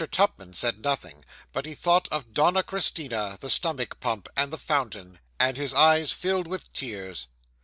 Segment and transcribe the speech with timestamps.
[0.11, 1.23] Tupman said nothing;
[1.53, 6.11] but he thought of Donna Christina, the stomach pump, and the fountain; and his eyes
[6.11, 7.27] filled with tears.